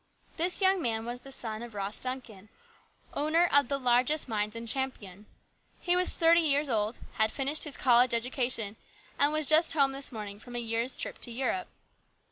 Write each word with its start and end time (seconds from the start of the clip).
This 0.35 0.63
young 0.63 0.81
man 0.81 1.05
was 1.05 1.19
the 1.19 1.31
son 1.31 1.61
of 1.61 1.75
Ross 1.75 1.99
Duncan, 1.99 2.49
owner 3.13 3.45
of 3.51 3.67
the 3.67 3.77
largest 3.77 4.27
mines 4.27 4.55
in 4.55 4.65
Champion. 4.65 5.27
He 5.79 5.95
was 5.95 6.15
thirty 6.17 6.41
years 6.41 6.69
old, 6.69 6.97
had 7.19 7.31
finished 7.31 7.65
his 7.65 7.77
college 7.77 8.15
education, 8.15 8.77
and 9.19 9.31
was 9.31 9.45
just 9.45 9.73
home 9.73 9.91
this 9.91 10.11
morning 10.11 10.39
from 10.39 10.55
a 10.55 10.59
year's 10.59 10.95
trip 10.95 11.19
to 11.19 11.31
Europe. 11.31 11.67